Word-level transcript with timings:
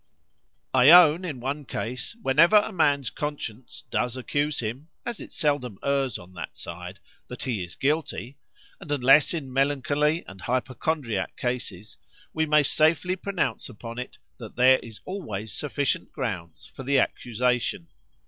"I 0.73 0.89
own, 0.89 1.23
in 1.23 1.39
one 1.39 1.63
case, 1.63 2.15
whenever 2.23 2.55
a 2.55 2.71
man's 2.71 3.11
conscience 3.11 3.83
does 3.91 4.17
accuse 4.17 4.59
him 4.59 4.87
(as 5.05 5.19
it 5.19 5.31
seldom 5.31 5.77
errs 5.83 6.17
on 6.17 6.33
that 6.33 6.57
side) 6.57 6.99
that 7.27 7.43
he 7.43 7.63
is 7.63 7.75
guilty;—and 7.75 8.91
unless 8.91 9.31
in 9.31 9.53
melancholy 9.53 10.25
and 10.25 10.41
hypocondriac 10.41 11.37
cases, 11.37 11.97
we 12.33 12.47
may 12.47 12.63
safely 12.63 13.15
pronounce 13.15 13.69
upon 13.69 13.99
it, 13.99 14.17
that 14.39 14.55
there 14.55 14.79
is 14.79 15.01
always 15.05 15.53
sufficient 15.53 16.11
grounds 16.11 16.65
for 16.65 16.81
the 16.81 16.97
accusation. 16.97 17.87